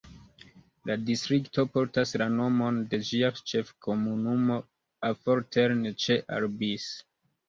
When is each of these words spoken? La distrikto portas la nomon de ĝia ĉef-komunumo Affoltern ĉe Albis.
La 0.89 0.93
distrikto 1.09 1.65
portas 1.73 2.13
la 2.21 2.27
nomon 2.37 2.79
de 2.93 2.99
ĝia 3.09 3.29
ĉef-komunumo 3.51 4.57
Affoltern 5.11 5.83
ĉe 6.05 6.17
Albis. 6.39 6.87